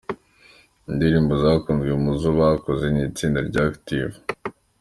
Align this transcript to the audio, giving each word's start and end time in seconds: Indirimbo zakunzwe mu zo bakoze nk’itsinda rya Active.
Indirimbo 0.89 1.33
zakunzwe 1.43 1.93
mu 2.03 2.11
zo 2.21 2.29
bakoze 2.39 2.85
nk’itsinda 2.93 3.39
rya 3.49 3.61
Active. 3.71 4.15